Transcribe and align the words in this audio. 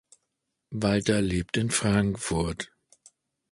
Walter 0.71 1.21
lebt 1.21 1.57
in 1.57 1.69
Frankfurt. 1.69 2.71